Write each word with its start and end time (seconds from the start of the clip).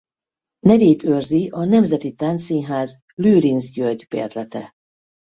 Nevét 0.59 1.03
őrzi 1.03 1.47
a 1.49 1.63
Nemzeti 1.63 2.13
Táncszínház 2.13 2.99
Lőrinc 3.15 3.71
György-bérlete. 3.71 4.73